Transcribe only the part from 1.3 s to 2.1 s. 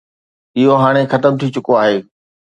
ٿي چڪو آهي.